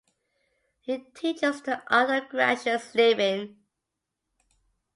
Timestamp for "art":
1.87-2.23